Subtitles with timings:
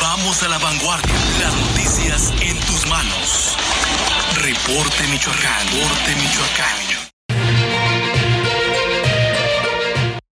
[0.00, 1.14] Vamos a la vanguardia.
[1.40, 3.56] Las noticias en tus manos.
[4.36, 5.66] Reporte Michoacán.
[5.66, 6.91] Reporte Michoacán.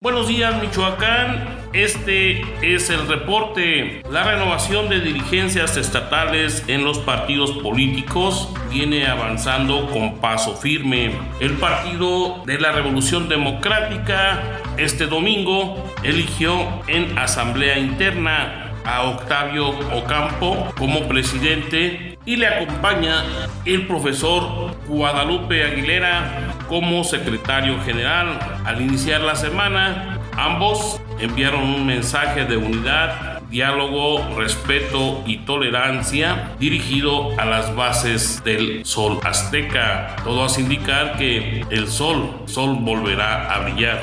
[0.06, 4.02] Buenos días Michoacán, este es el reporte.
[4.08, 11.10] La renovación de dirigencias estatales en los partidos políticos viene avanzando con paso firme.
[11.40, 16.54] El Partido de la Revolución Democrática este domingo eligió
[16.86, 23.24] en asamblea interna a Octavio Ocampo como presidente y le acompaña
[23.64, 28.38] el profesor Guadalupe Aguilera como secretario general.
[28.64, 37.30] Al iniciar la semana, ambos enviaron un mensaje de unidad, diálogo, respeto y tolerancia dirigido
[37.38, 40.16] a las bases del sol azteca.
[40.24, 44.00] Todo hace indicar que el sol, sol volverá a brillar.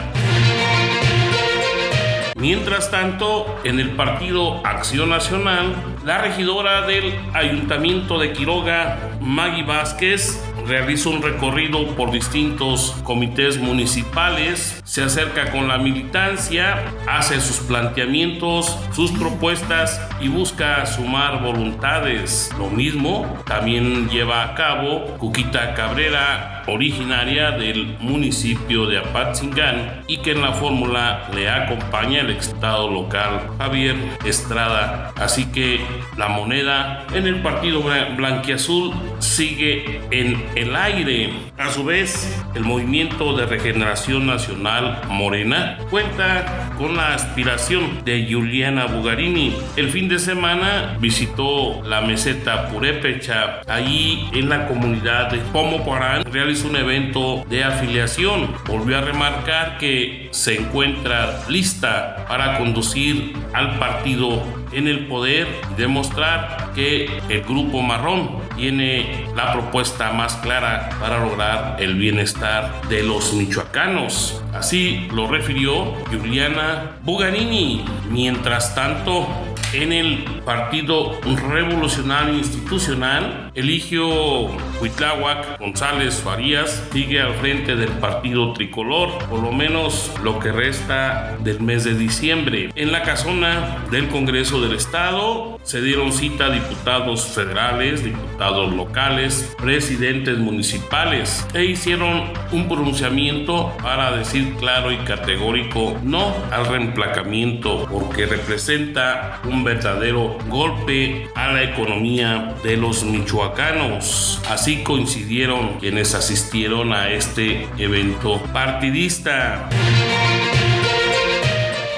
[2.44, 10.44] Mientras tanto, en el partido Acción Nacional, la regidora del Ayuntamiento de Quiroga, Maggie Vázquez,
[10.68, 18.78] realiza un recorrido por distintos comités municipales, se acerca con la militancia, hace sus planteamientos,
[18.94, 22.52] sus propuestas y busca sumar voluntades.
[22.58, 30.32] Lo mismo también lleva a cabo Cuquita Cabrera, originaria del municipio de Apatzingán y que
[30.32, 35.12] en la fórmula le acompaña el estado local Javier Estrada.
[35.16, 35.82] Así que
[36.18, 37.84] la moneda en el partido
[38.16, 41.32] blanquiazul sigue en el aire.
[41.58, 48.86] A su vez, el movimiento de regeneración nacional Morena cuenta con la aspiración de Juliana
[48.86, 49.56] Bugarini.
[49.76, 53.62] El fin de semana visitó la meseta Purépecha.
[53.68, 58.54] Allí en la comunidad de Pomoparán realizó un evento de afiliación.
[58.68, 65.48] Volvió a remarcar que se encuentra lista para conducir al partido en el poder
[65.78, 73.04] demostrar que el grupo marrón tiene la propuesta más clara para lograr el bienestar de
[73.04, 74.42] los michoacanos.
[74.54, 77.86] Así lo refirió Juliana Buganini.
[78.10, 79.28] Mientras tanto,
[79.74, 81.20] en el Partido
[81.50, 84.46] Revolucionario Institucional, Eligio
[84.82, 91.38] Huitláhuac González Farías sigue al frente del Partido Tricolor, por lo menos lo que resta
[91.44, 92.70] del mes de diciembre.
[92.76, 100.38] En la casona del Congreso del Estado se dieron cita diputados federales, diputados locales, presidentes
[100.38, 109.42] municipales e hicieron un pronunciamiento para decir claro y categórico no al reemplacamiento porque representa
[109.46, 114.42] un verdadero golpe a la economía de los michoacanos.
[114.50, 119.70] Así coincidieron quienes asistieron a este evento partidista.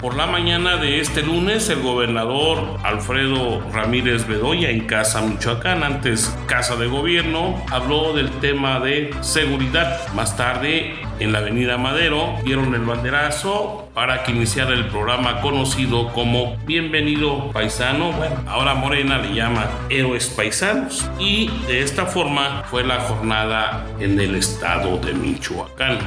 [0.05, 6.31] Por la mañana de este lunes, el gobernador Alfredo Ramírez Bedoya en Casa Michoacán, antes
[6.45, 10.07] Casa de Gobierno, habló del tema de seguridad.
[10.13, 16.13] Más tarde, en la avenida Madero, dieron el banderazo para que iniciara el programa conocido
[16.13, 18.11] como Bienvenido Paisano.
[18.11, 21.09] Bueno, ahora Morena le llama Héroes Paisanos.
[21.17, 25.97] Y de esta forma fue la jornada en el estado de Michoacán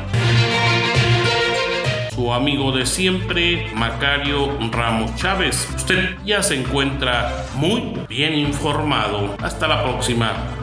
[2.18, 5.68] su amigo de siempre, Macario Ramos Chávez.
[5.76, 9.36] Usted ya se encuentra muy bien informado.
[9.40, 10.57] Hasta la próxima.